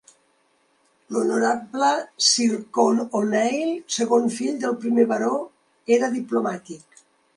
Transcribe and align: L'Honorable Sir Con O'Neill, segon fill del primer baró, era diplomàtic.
L'Honorable 1.17 1.89
Sir 2.29 2.57
Con 2.77 3.03
O'Neill, 3.19 3.69
segon 3.99 4.27
fill 4.39 4.57
del 4.65 4.77
primer 4.87 5.07
baró, 5.13 5.33
era 5.99 6.11
diplomàtic. 6.17 7.05